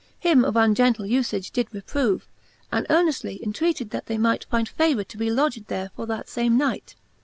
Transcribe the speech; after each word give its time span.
Him 0.17 0.43
of 0.43 0.55
ungentle 0.55 1.05
ufage 1.05 1.51
did 1.51 1.67
reprove 1.71 2.27
And 2.71 2.87
earneftly 2.87 3.39
entreated, 3.39 3.91
that 3.91 4.07
they 4.07 4.17
might 4.17 4.45
Finde 4.49 4.69
favour 4.69 5.03
to 5.03 5.15
be 5.19 5.29
lodged 5.29 5.67
there 5.67 5.91
for 5.95 6.07
that 6.07 6.35
lame 6.35 6.57
night. 6.57 6.95